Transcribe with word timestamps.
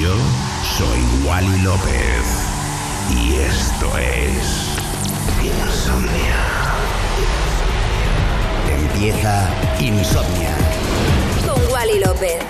Yo 0.00 0.14
soy 0.76 1.26
Wally 1.26 1.62
López 1.62 2.46
y 3.10 3.34
esto 3.34 3.98
es 3.98 4.78
Insomnia. 5.42 6.36
Empieza 8.70 9.48
Insomnia. 9.80 10.54
Con 11.44 11.72
Wally 11.72 11.98
López. 11.98 12.44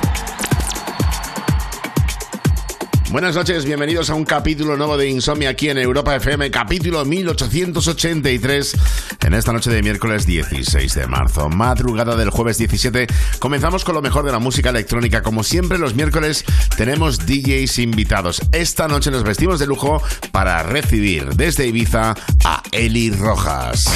Buenas 3.11 3.35
noches, 3.35 3.65
bienvenidos 3.65 4.11
a 4.11 4.15
un 4.15 4.27
capítulo 4.27 4.77
nuevo 4.77 4.99
de 4.99 5.09
Insomnia 5.09 5.49
aquí 5.49 5.71
en 5.71 5.79
Europa 5.79 6.15
FM, 6.15 6.51
capítulo 6.51 7.07
1883, 7.07 8.77
en 9.25 9.33
esta 9.33 9.51
noche 9.51 9.71
de 9.71 9.83
miércoles 9.83 10.27
16 10.27 10.95
de 10.95 11.07
marzo, 11.07 11.49
madrugada 11.49 12.17
del 12.17 12.29
jueves 12.29 12.59
17. 12.59 13.07
Comenzamos 13.39 13.87
con 13.87 13.95
lo 13.95 14.03
mejor 14.03 14.27
de 14.27 14.33
la 14.33 14.39
música 14.39 14.69
electrónica. 14.69 15.23
Como 15.23 15.43
siempre, 15.43 15.79
los 15.79 15.95
miércoles 15.95 16.45
tenemos 16.77 17.25
DJs 17.25 17.79
invitados. 17.79 18.43
Esta 18.53 18.89
noche 18.89 19.11
nos 19.11 19.25
vestimos 19.25 19.59
de 19.59 19.67
lujo 19.67 20.03
para 20.31 20.63
recibir 20.63 21.35
desde 21.35 21.67
Ibiza 21.67 22.15
a 22.45 22.63
Eli 22.73 23.11
Rojas. 23.11 23.87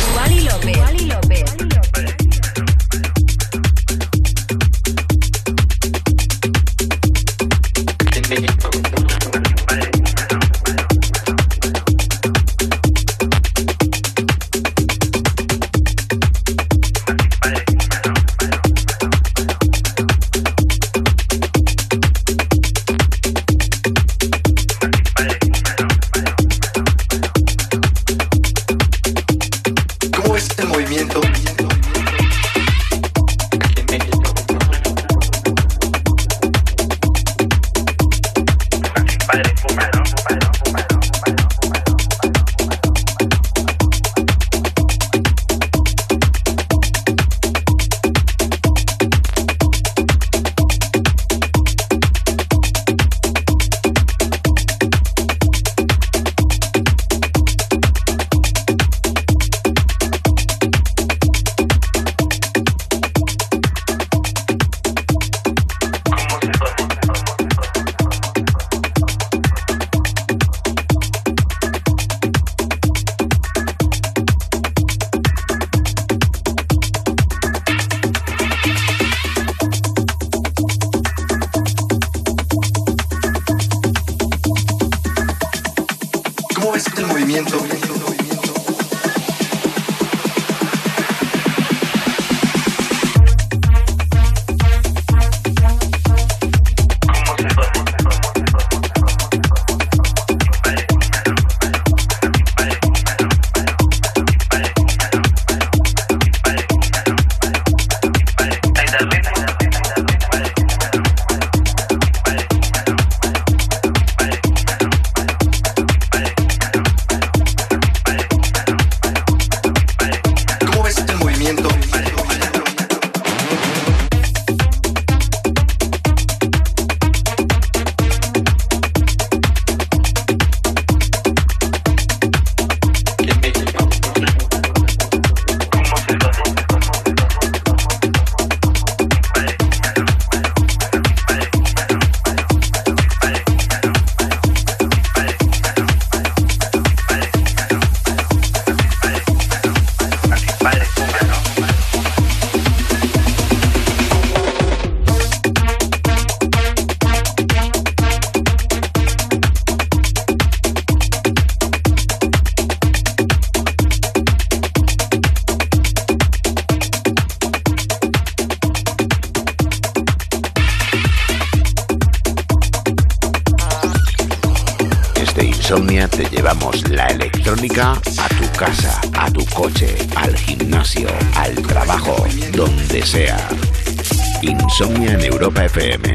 Insomnia 184.83 185.13
en 185.13 185.23
Europa 185.23 185.65
FM. 185.65 186.13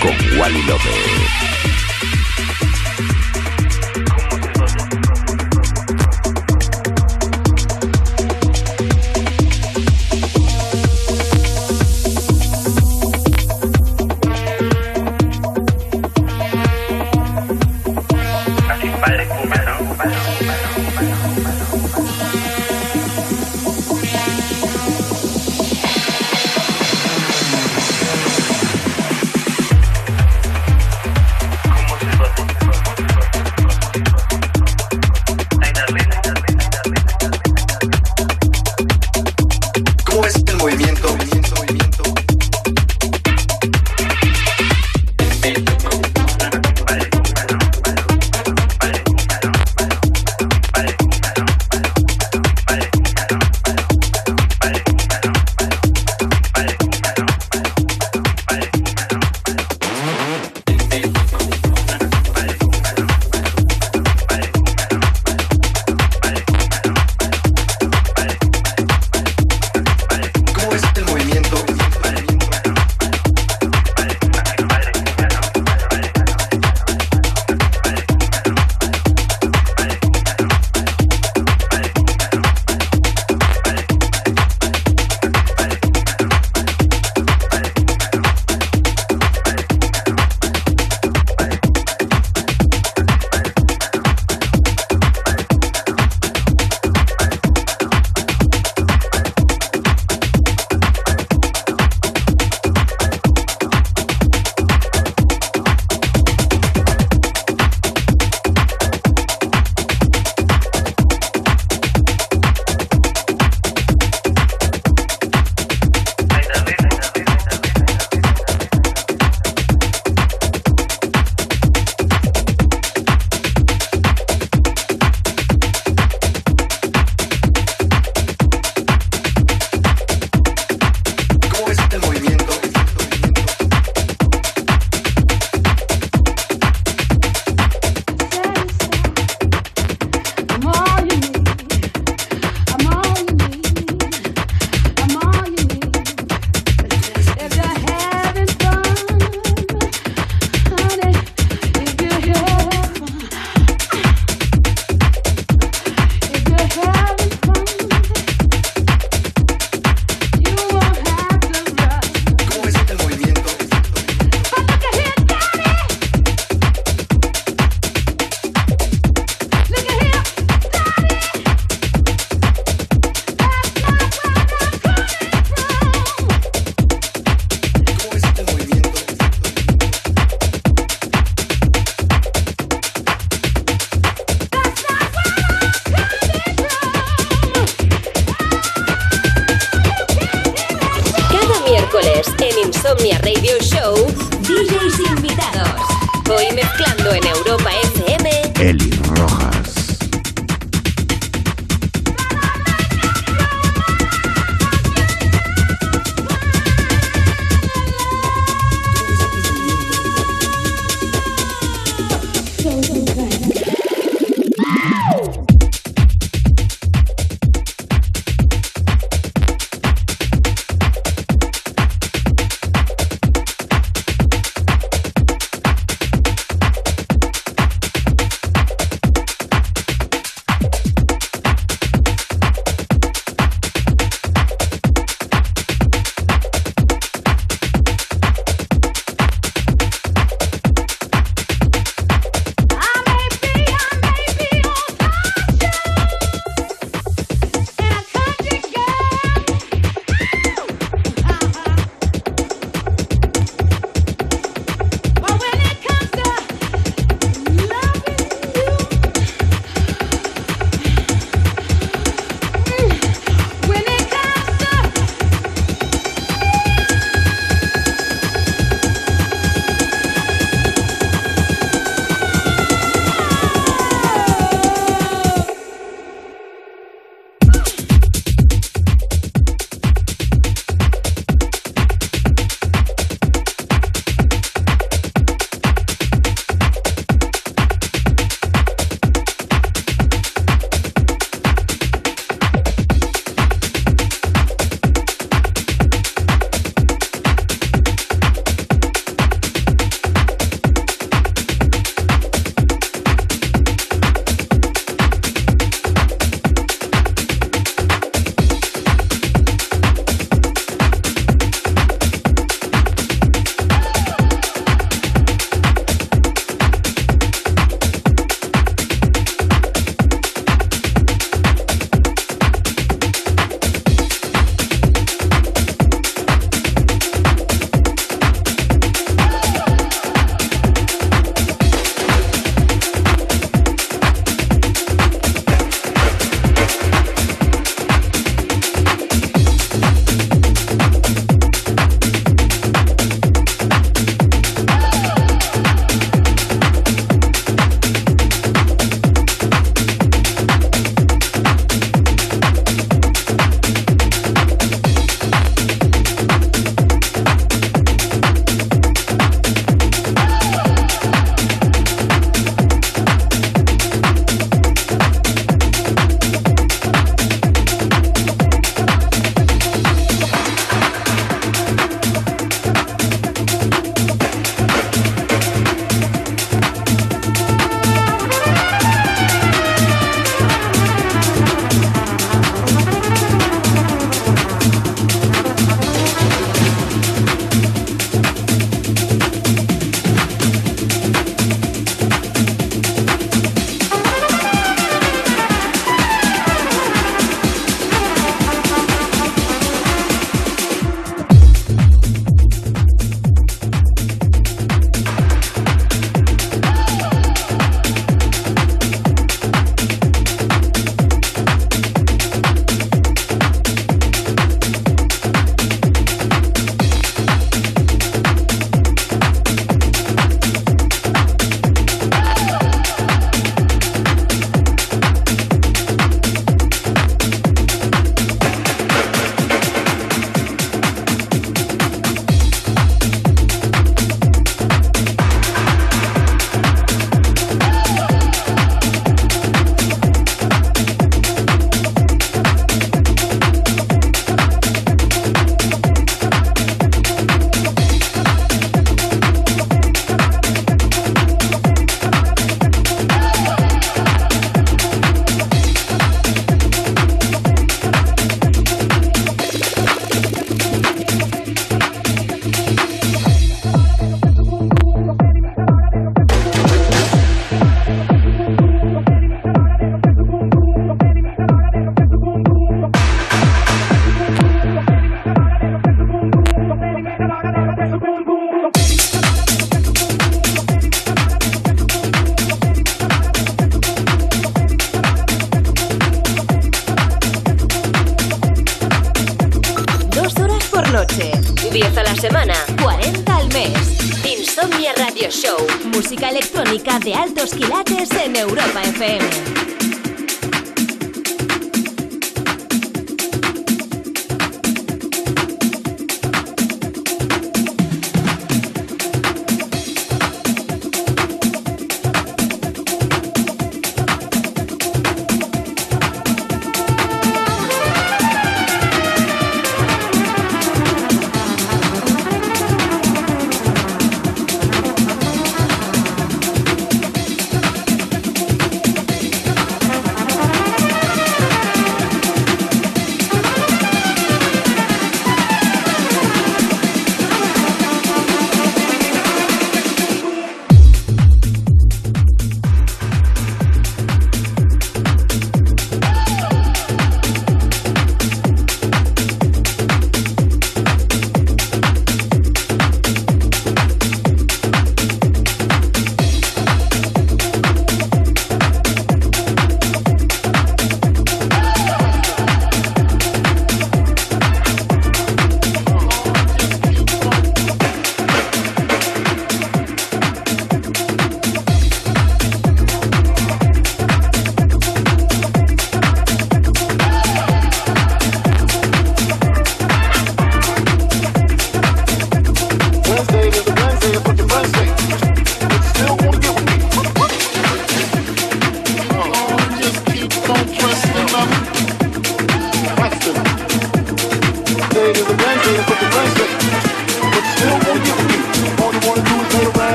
Con 0.00 0.38
Wally 0.38 0.62
López. 0.62 1.51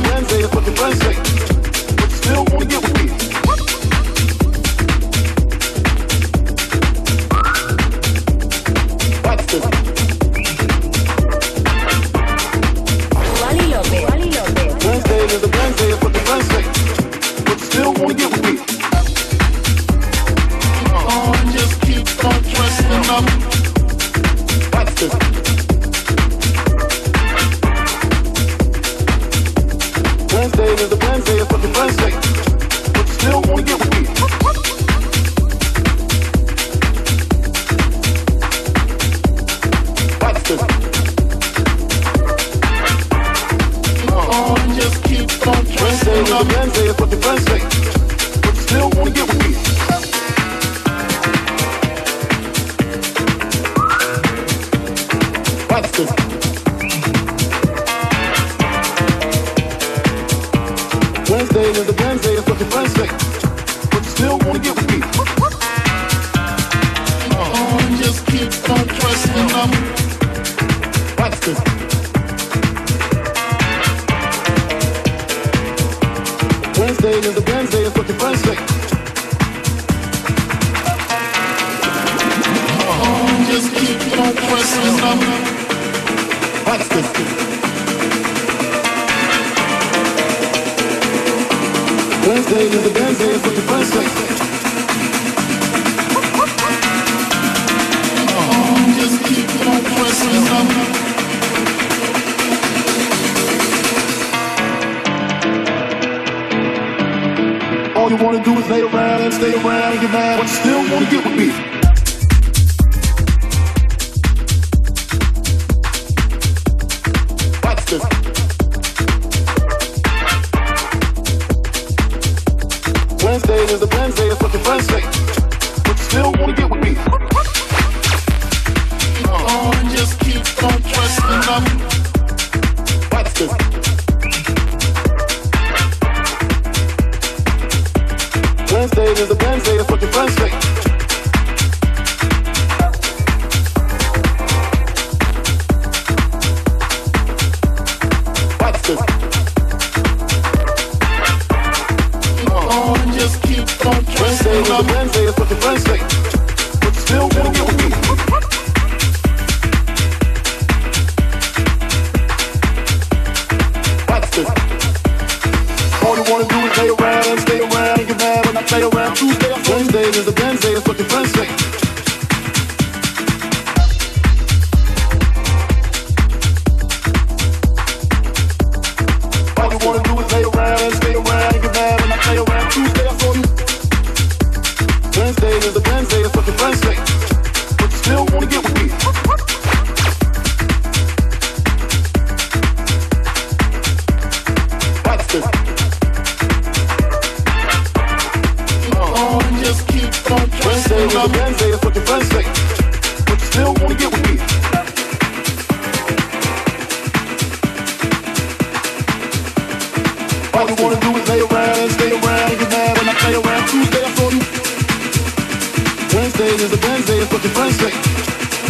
Wednesday, 0.00 0.40
it's 0.40 0.54
fucking 0.54 0.74
Wednesday. 0.76 1.14
But 1.96 2.10
you 2.10 2.16
still 2.16 2.44
wanna 2.50 2.64
get 2.64 2.82
with 2.82 3.18
me. 3.18 3.21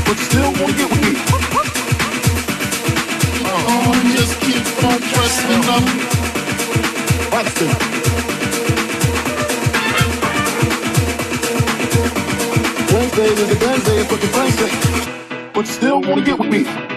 But 0.05 0.19
you 0.19 0.25
still 0.25 0.53
wanna 0.59 0.73
get 0.75 0.91
with 0.91 1.03
me 1.03 1.15
just 4.17 4.41
Wednesday 12.93 13.29
is 13.31 13.39
a 13.41 13.67
Wednesday, 13.67 14.05
fucking 14.05 14.31
But 15.55 15.67
you 15.67 15.73
still 15.73 16.01
wanna 16.01 16.23
get 16.23 16.39
with 16.39 16.51
me 16.51 16.92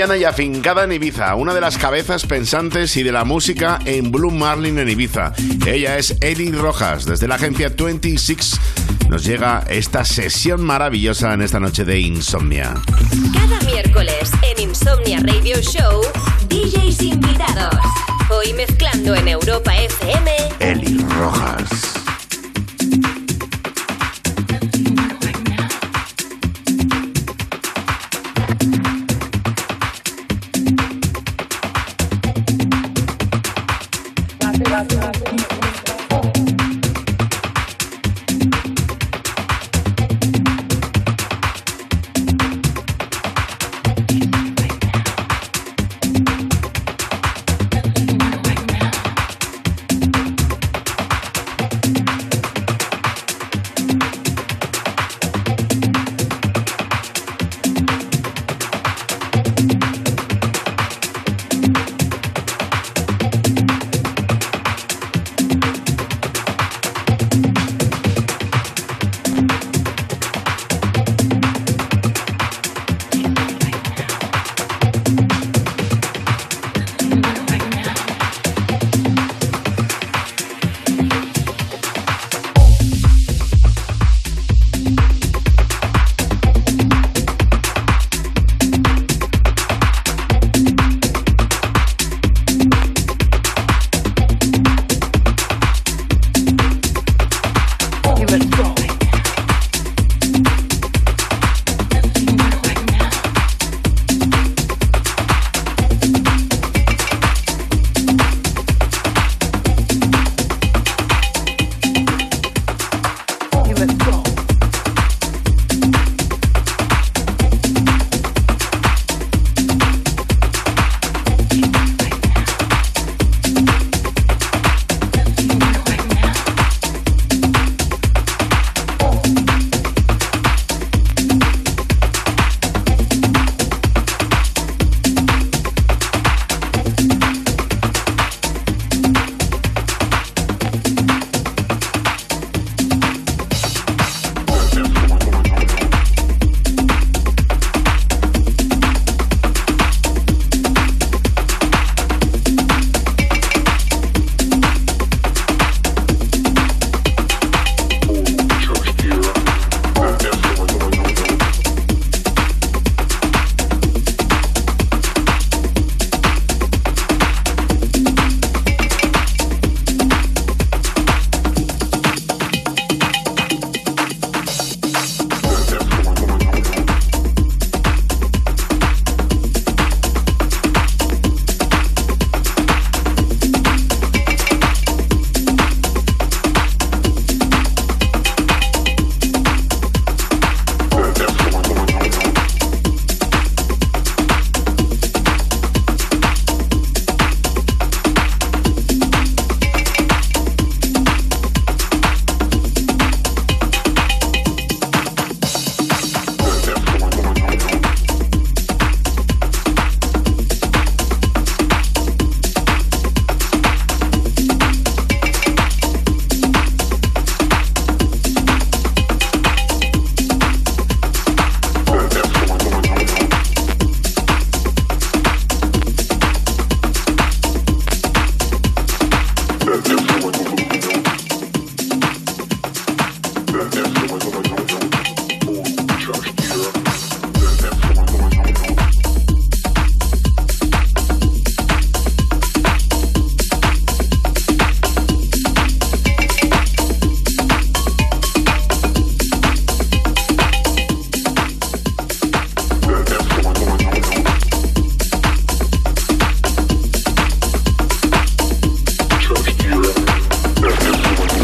y 0.00 0.24
afincada 0.24 0.84
en 0.84 0.92
Ibiza, 0.92 1.34
una 1.34 1.52
de 1.52 1.60
las 1.60 1.76
cabezas 1.76 2.24
pensantes 2.24 2.96
y 2.96 3.02
de 3.02 3.12
la 3.12 3.24
música 3.24 3.78
en 3.84 4.10
Blue 4.10 4.30
Marlin 4.30 4.78
en 4.78 4.88
Ibiza. 4.88 5.34
Ella 5.66 5.98
es 5.98 6.16
Eddie 6.22 6.52
Rojas, 6.52 7.04
desde 7.04 7.28
la 7.28 7.34
agencia 7.34 7.68
26 7.68 8.58
nos 9.10 9.24
llega 9.24 9.62
esta 9.68 10.02
sesión 10.06 10.62
maravillosa 10.62 11.34
en 11.34 11.42
esta 11.42 11.60
noche 11.60 11.84
de 11.84 12.00
Insomnia. 12.00 12.80
Cada 13.34 13.60
miércoles 13.70 14.30
en 14.42 14.70
Insomnia 14.70 15.20
Radio 15.20 15.60
Show, 15.60 16.00
DJs 16.48 17.02
invitados. 17.02 17.84
Hoy 18.30 18.54
mezclando 18.54 19.14
en 19.14 19.28
Europa 19.28 19.76
FM, 19.76 20.30
Eli 20.60 21.04
Rojas. 21.18 21.99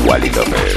Wally 0.07 0.31
López. 0.31 0.76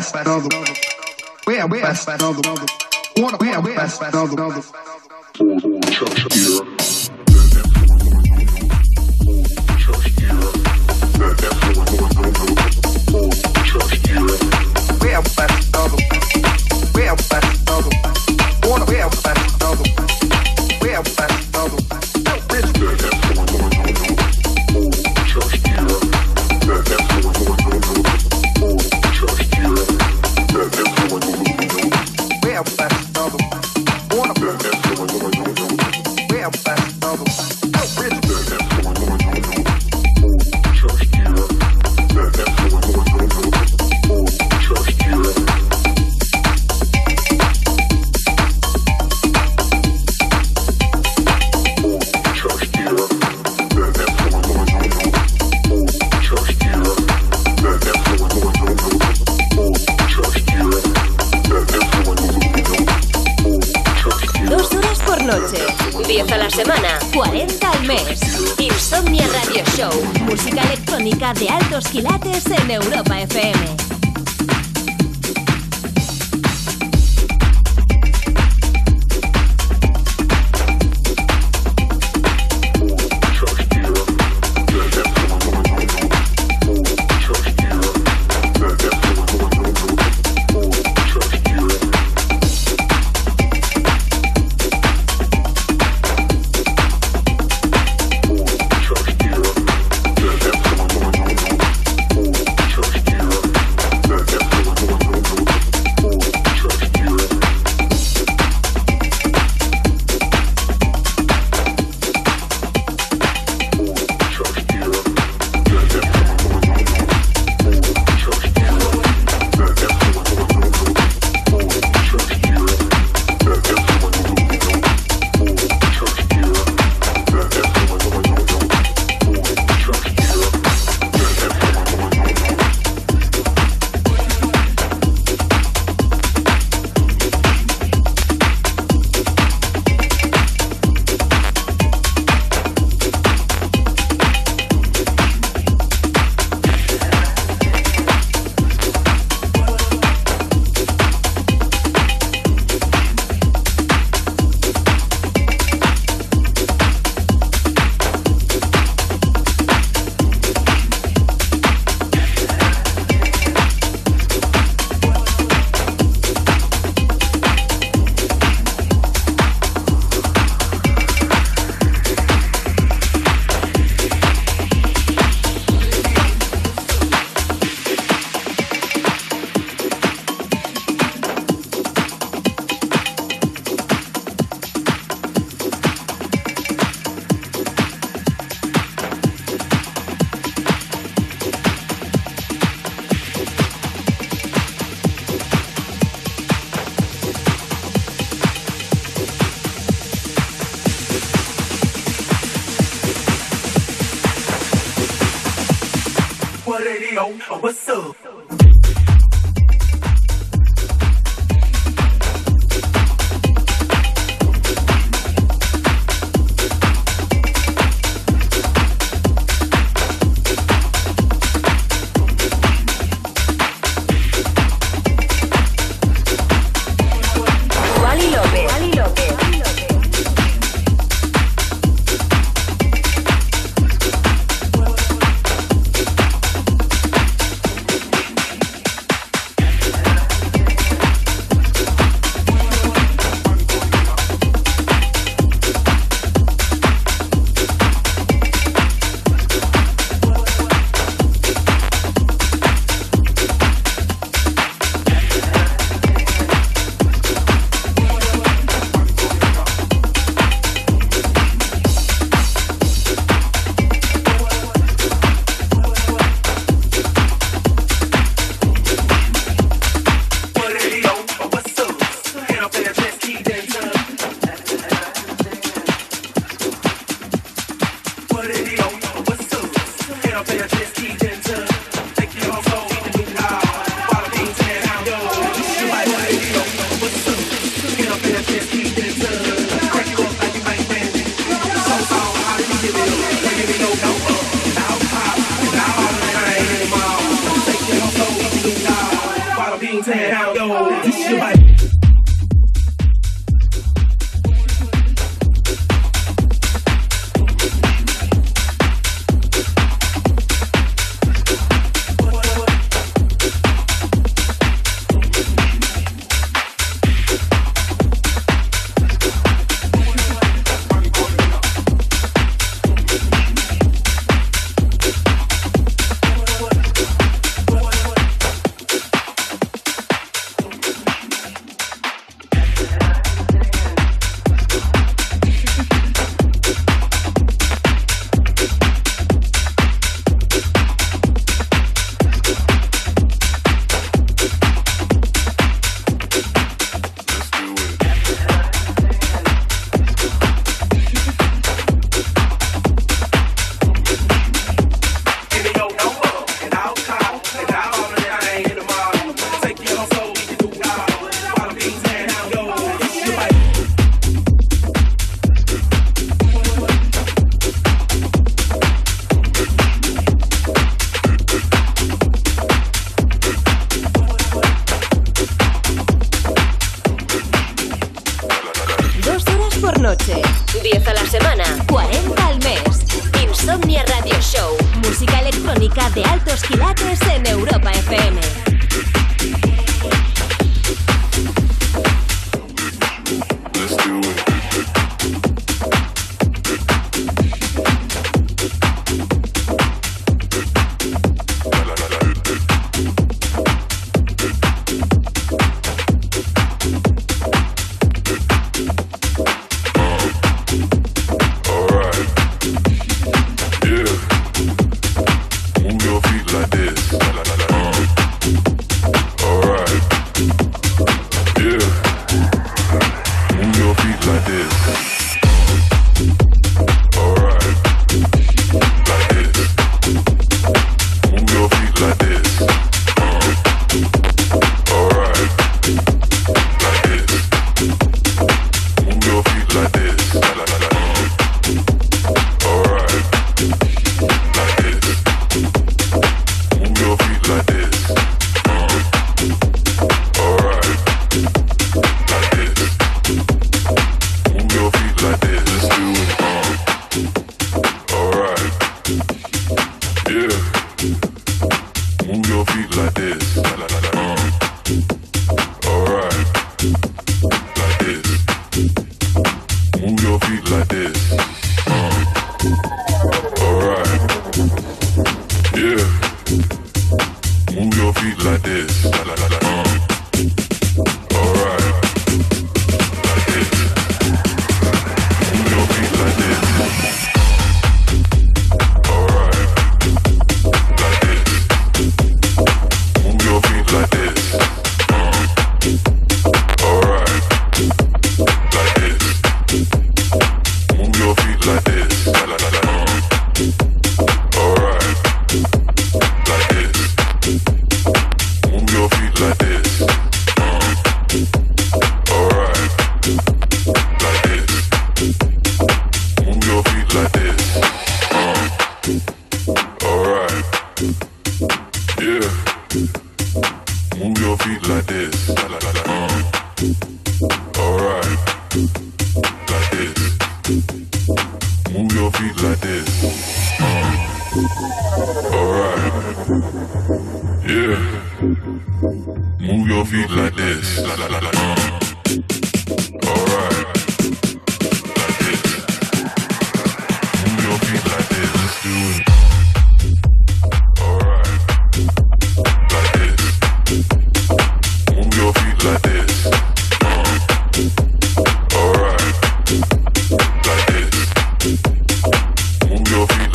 best 0.00 0.16
of 0.16 0.48
the 0.48 0.56
world. 0.56 0.78
We 1.46 1.58
are 1.58 1.68
best 1.68 2.08
of 2.08 2.18
the 2.18 2.48
world. 2.48 2.70
What 3.18 3.38
we 3.38 3.52
are 3.52 3.62
best 3.62 4.02
of 4.02 4.30
the 4.30 4.36
world. 4.36 4.79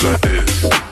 that 0.05 0.25
is. 0.25 0.84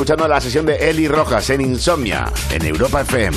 Escuchando 0.00 0.26
la 0.26 0.40
sesión 0.40 0.64
de 0.64 0.76
Eli 0.76 1.08
Rojas 1.08 1.50
en 1.50 1.60
Insomnia, 1.60 2.32
en 2.50 2.64
Europa 2.64 3.02
FM. 3.02 3.36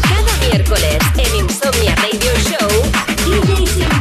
Cada 0.00 0.48
miércoles 0.48 0.96
en 1.16 1.34
Insomnia 1.34 1.96
Radio 1.96 2.30
Show, 2.38 2.68
DJs 3.26 3.97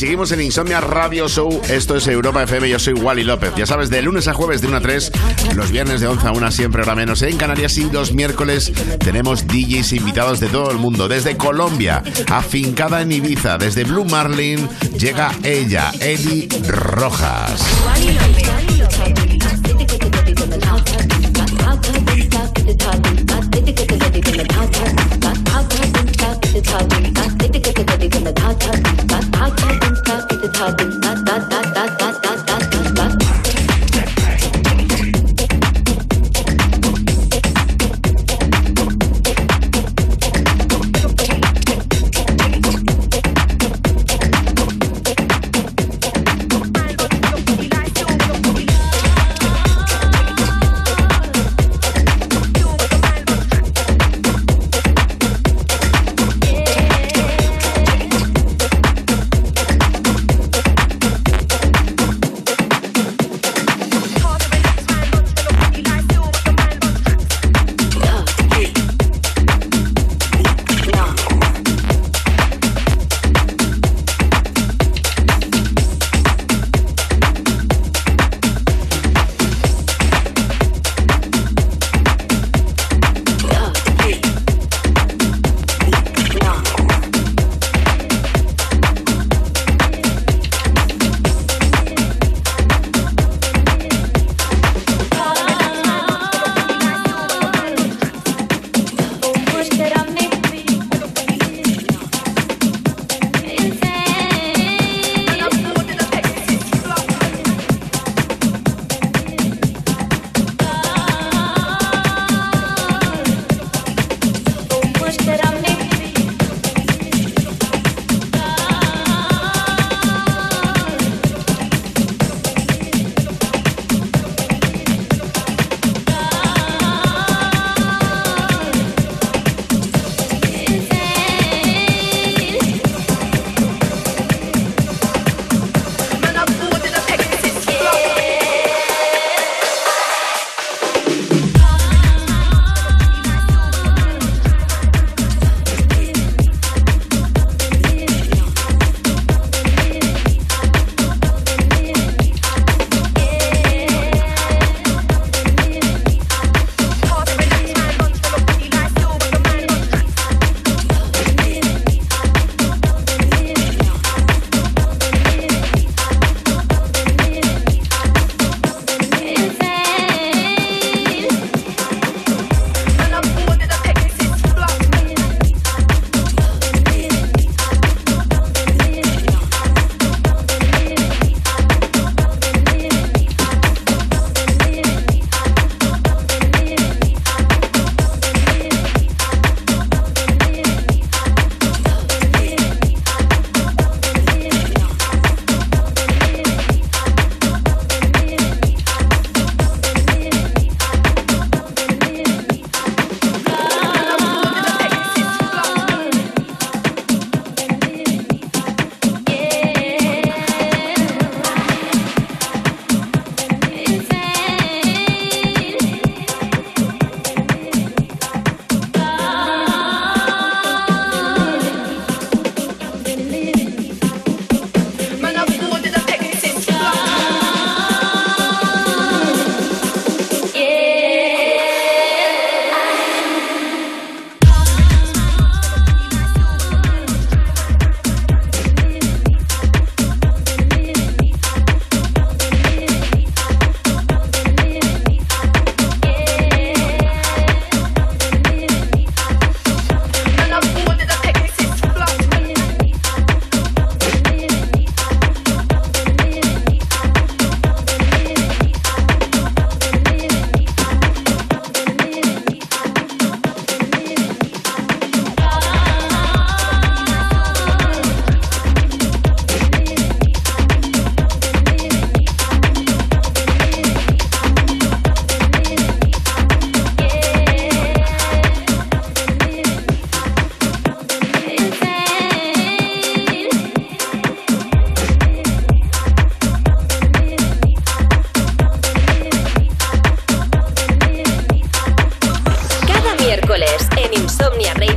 seguimos 0.00 0.32
en 0.32 0.40
Insomnia 0.40 0.80
Radio 0.80 1.28
Show. 1.28 1.60
Esto 1.68 1.94
es 1.94 2.06
Europa 2.06 2.42
FM. 2.42 2.70
Yo 2.70 2.78
soy 2.78 2.94
Wally 2.94 3.22
López. 3.22 3.52
Ya 3.54 3.66
sabes, 3.66 3.90
de 3.90 4.00
lunes 4.00 4.28
a 4.28 4.32
jueves 4.32 4.62
de 4.62 4.68
1 4.68 4.78
a 4.78 4.80
3, 4.80 5.12
los 5.54 5.70
viernes 5.70 6.00
de 6.00 6.06
11 6.06 6.26
a 6.26 6.32
1, 6.32 6.50
siempre 6.52 6.80
hora 6.80 6.94
menos 6.94 7.20
en 7.20 7.36
Canarias. 7.36 7.76
Y 7.76 7.90
los 7.90 8.14
miércoles 8.14 8.72
tenemos 8.98 9.46
DJs 9.46 9.92
invitados 9.92 10.40
de 10.40 10.48
todo 10.48 10.70
el 10.70 10.78
mundo. 10.78 11.06
Desde 11.06 11.36
Colombia, 11.36 12.02
afincada 12.30 13.02
en 13.02 13.12
Ibiza. 13.12 13.58
Desde 13.58 13.84
Blue 13.84 14.06
Marlin 14.06 14.66
llega 14.96 15.32
ella, 15.42 15.92
Eddie 16.00 16.48
Rojas. 16.66 17.60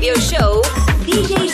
radio 0.04 0.20
show, 0.20 0.62
DJ 1.06 1.48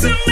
to 0.00 0.08
me. 0.26 0.31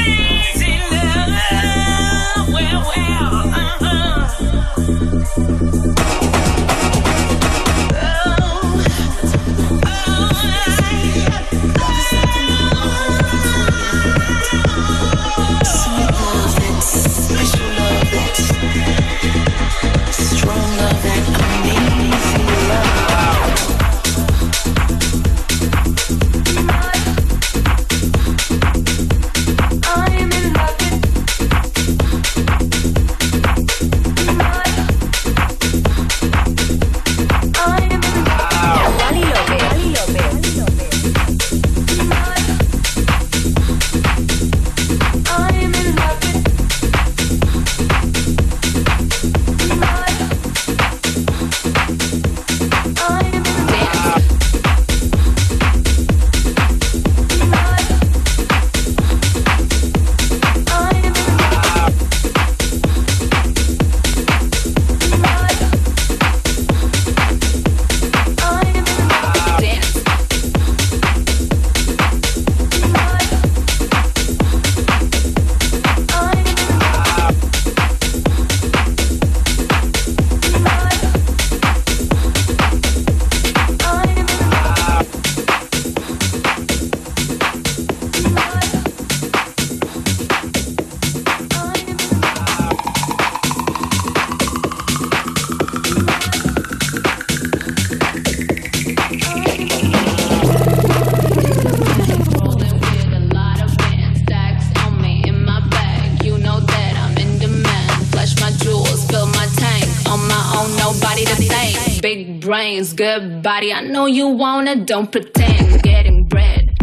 Good 113.01 113.43
body. 113.43 113.73
I 113.73 113.81
know 113.81 114.05
you 114.05 114.29
wanna, 114.29 114.77
don't 114.77 115.11
pretend. 115.11 115.83
Getting 115.83 116.29
bread. 116.29 116.77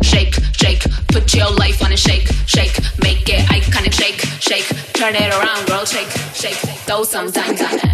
Shake, 0.00 0.34
shake, 0.52 0.84
put 1.08 1.34
your 1.34 1.50
life 1.50 1.82
on 1.84 1.92
a 1.92 1.96
shake, 1.96 2.28
shake, 2.46 2.78
make 3.02 3.28
it 3.28 3.40
iconic. 3.50 3.92
Shake, 3.92 4.20
shake, 4.40 4.68
turn 4.92 5.16
it 5.16 5.34
around, 5.34 5.66
girl. 5.66 5.84
Shake, 5.84 6.10
shake, 6.34 6.60
throw 6.86 7.02
some 7.02 7.32
time 7.32 7.56
on 7.56 7.80
it. 7.80 7.87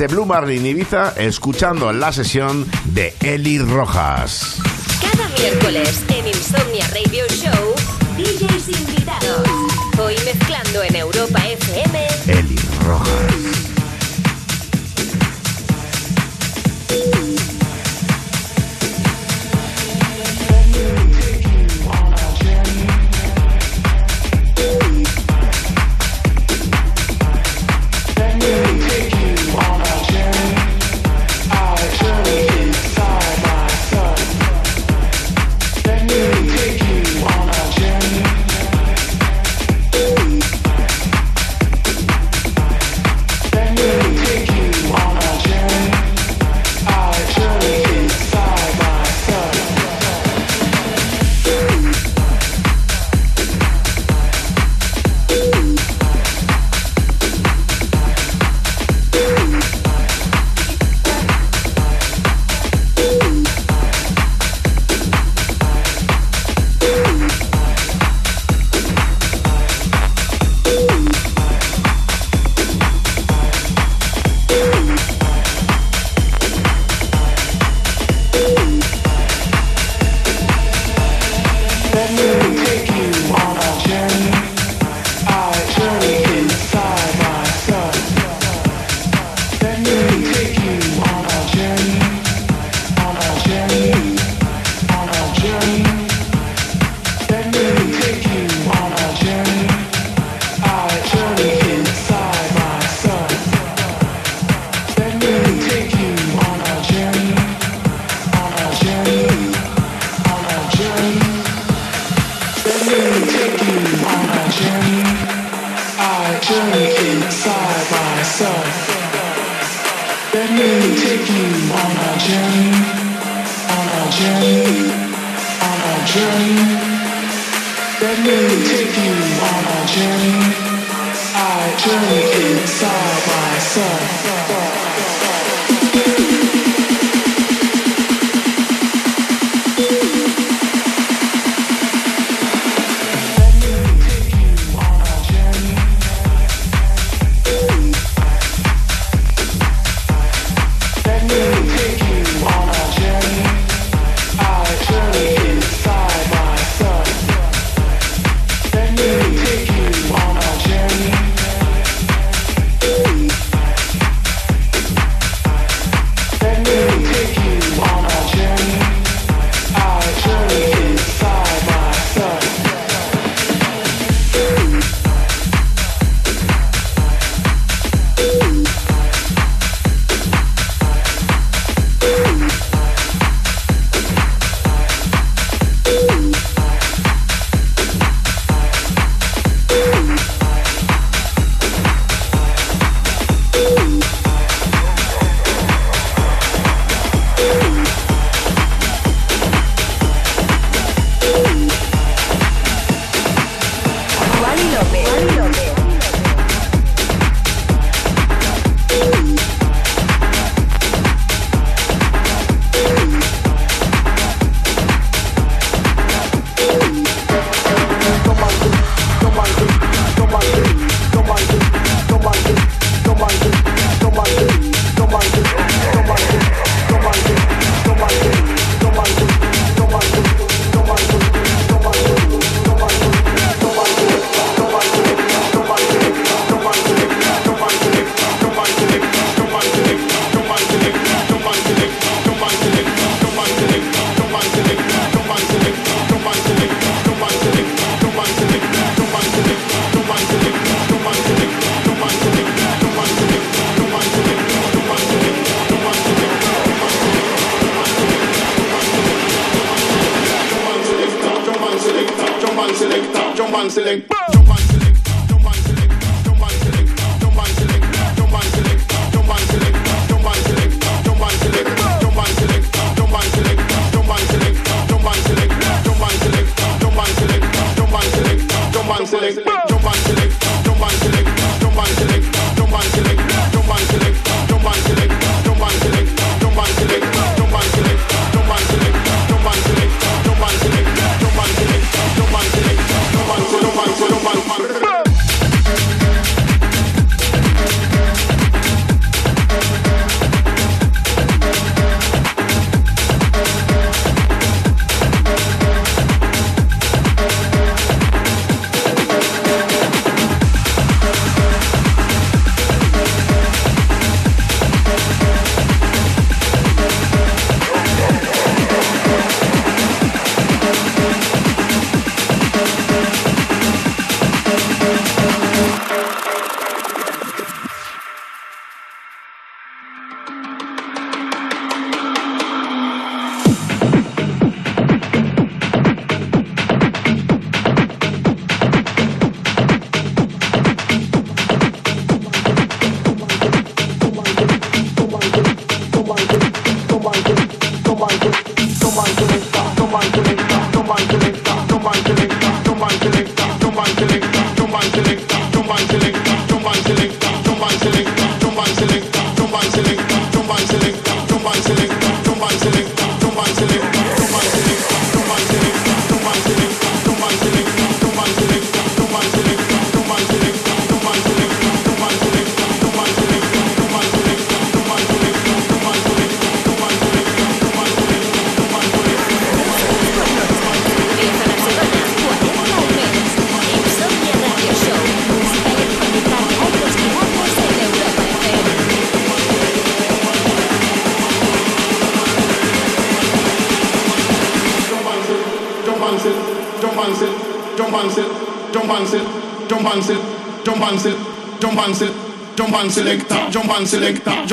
Desde 0.00 0.14
Blue 0.14 0.24
Marlin 0.24 0.64
Ibiza, 0.64 1.12
escuchando 1.18 1.92
la 1.92 2.10
sesión 2.10 2.66
de 2.86 3.14
Eli 3.20 3.58
Rojas. 3.58 4.56
Cada 4.98 5.28
miércoles 5.28 6.02
en 6.08 6.26
Insomnia 6.26 6.88
Radio 6.88 7.26
Show, 7.28 7.74
DJs 8.16 8.80
invitados. 8.80 9.46
Hoy 9.98 10.14
mezclando 10.24 10.82
en 10.84 10.96
Europa 10.96 11.38
FM, 11.46 12.06
Eli 12.28 12.58
Rojas. 12.86 13.69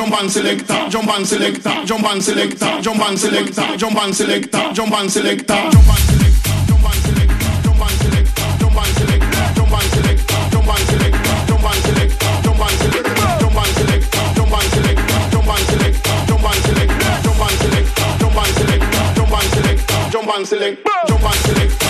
jump 0.09 0.21
and 0.21 0.31
selector, 0.31 0.89
jump 0.89 1.09
and 1.09 1.27
selector, 1.27 1.85
jump 1.85 2.05
and 2.05 2.23
selector, 2.23 2.81
jump 2.81 3.01
and 3.01 3.19
selector, 3.19 3.77
jump 3.77 3.97
and 3.97 4.15
selector, 4.15 4.73
jump 4.73 4.95
and 4.95 5.11
selector, 5.11 5.69
jump 5.71 5.89
and 5.89 5.99
select, 5.99 6.27
Jump 20.09 20.35
and 20.35 20.47
select, 20.47 20.79
jump 21.07 21.23
and 21.23 21.35
select. 21.35 21.86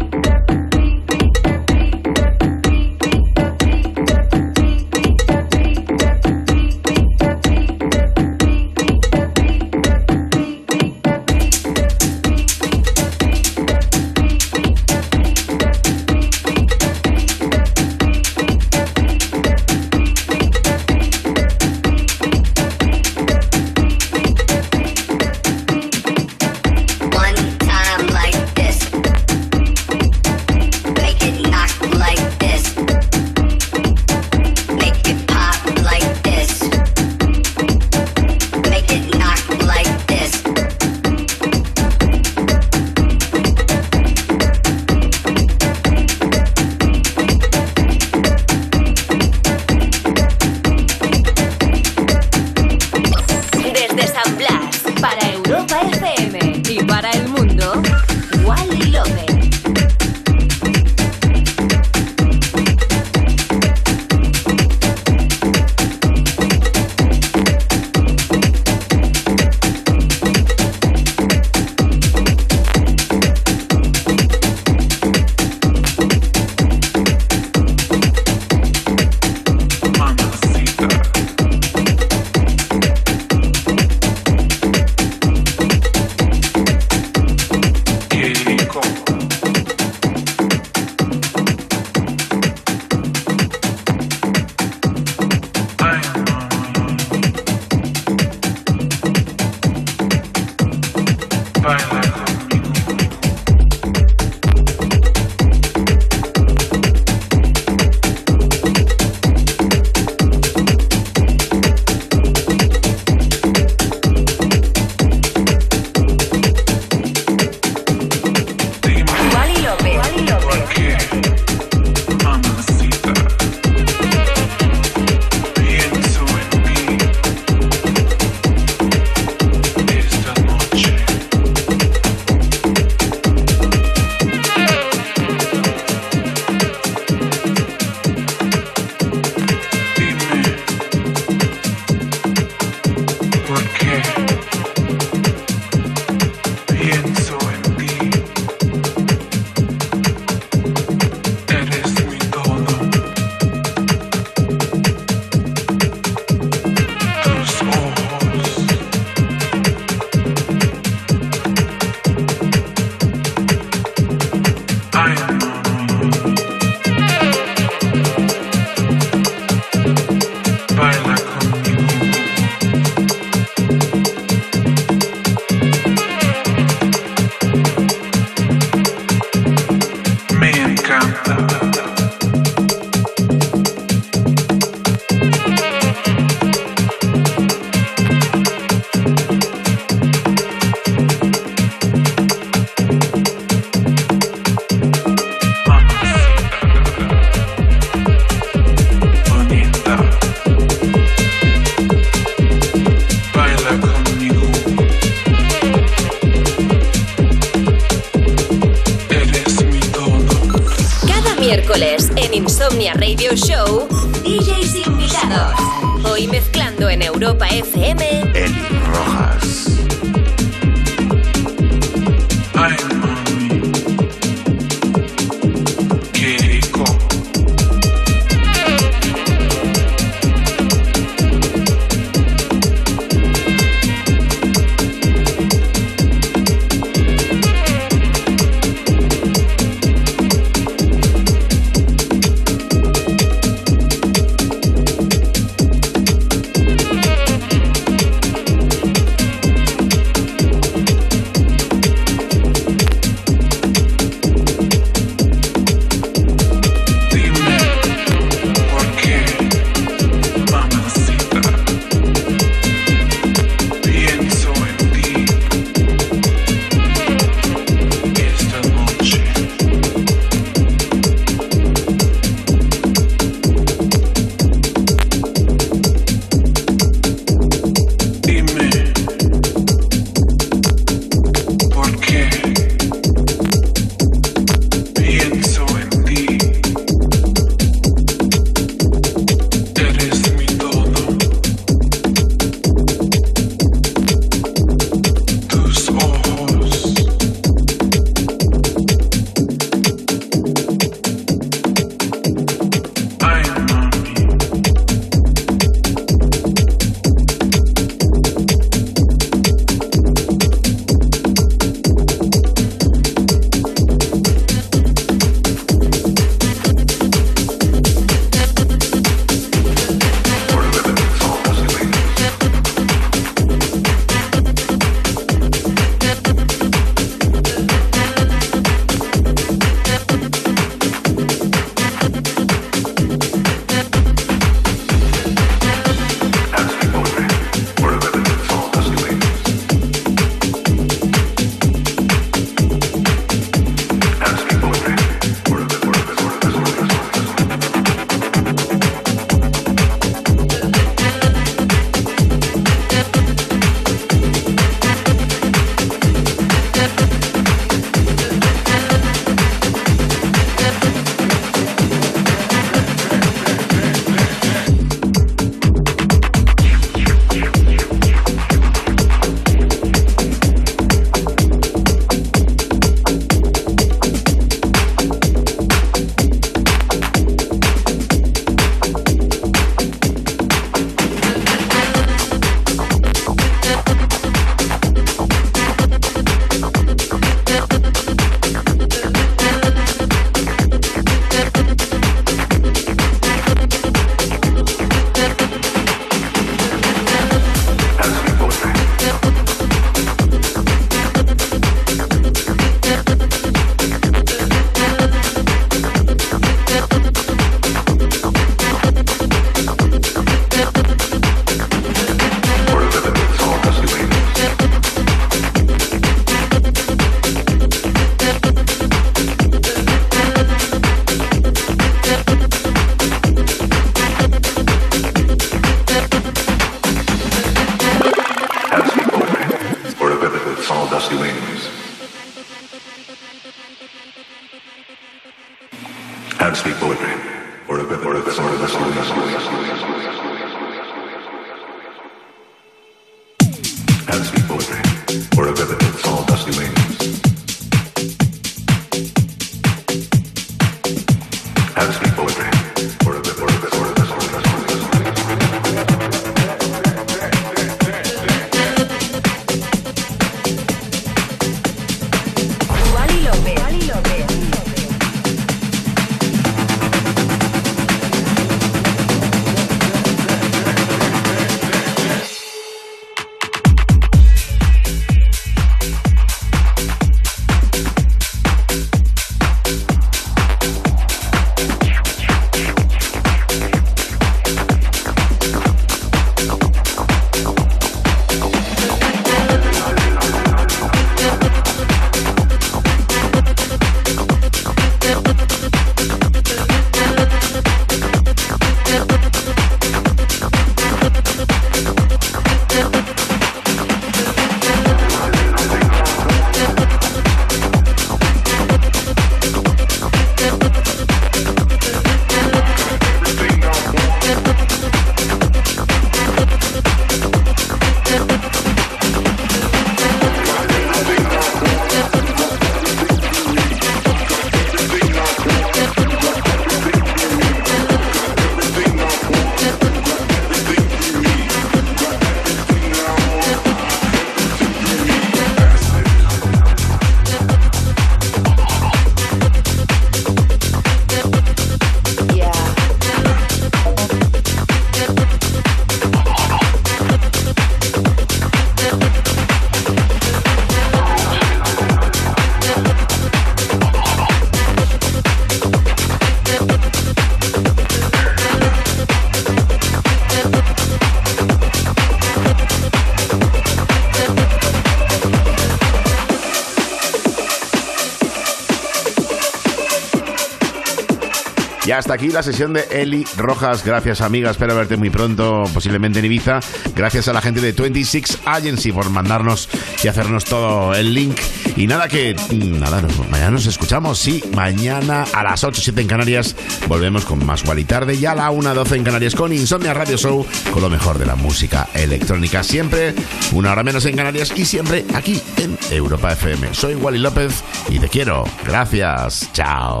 Hasta 571.94 572.14
aquí 572.14 572.28
la 572.28 572.42
sesión 572.42 572.72
de 572.72 572.86
Eli 572.90 573.24
Rojas. 573.36 573.84
Gracias, 573.84 574.20
amiga. 574.20 574.50
Espero 574.50 574.74
verte 574.76 574.96
muy 574.96 575.10
pronto, 575.10 575.64
posiblemente 575.72 576.18
en 576.18 576.24
Ibiza. 576.24 576.60
Gracias 576.94 577.28
a 577.28 577.32
la 577.32 577.40
gente 577.40 577.60
de 577.60 577.72
26 577.72 578.38
Agency 578.44 578.92
por 578.92 579.10
mandarnos 579.10 579.68
y 580.02 580.08
hacernos 580.08 580.44
todo 580.44 580.94
el 580.94 581.14
link. 581.14 581.38
Y 581.76 581.86
nada, 581.86 582.08
que. 582.08 582.36
Nada, 582.52 583.02
mañana 583.30 583.52
nos 583.52 583.66
escuchamos. 583.66 584.18
Sí, 584.18 584.42
mañana 584.54 585.24
a 585.32 585.42
las 585.42 585.64
8, 585.64 585.80
7 585.82 586.00
en 586.00 586.06
Canarias 586.06 586.56
volvemos 586.88 587.24
con 587.24 587.44
más 587.44 587.62
y 587.76 587.84
tarde. 587.84 588.14
Y 588.14 588.26
a 588.26 588.34
la 588.34 588.50
1, 588.50 588.74
12 588.74 588.96
en 588.96 589.04
Canarias 589.04 589.34
con 589.34 589.52
Insomnia 589.52 589.94
Radio 589.94 590.16
Show, 590.16 590.46
con 590.72 590.82
lo 590.82 590.90
mejor 590.90 591.18
de 591.18 591.26
la 591.26 591.36
música 591.36 591.88
electrónica. 591.94 592.62
Siempre 592.62 593.14
una 593.52 593.72
hora 593.72 593.82
menos 593.82 594.04
en 594.06 594.16
Canarias 594.16 594.52
y 594.56 594.64
siempre 594.64 595.04
aquí 595.14 595.40
en 595.56 595.78
Europa 595.90 596.32
FM. 596.32 596.74
Soy 596.74 596.94
Wally 596.94 597.18
López 597.18 597.62
y 597.88 597.98
te 597.98 598.08
quiero. 598.08 598.44
Gracias. 598.64 599.50
Chao. 599.52 600.00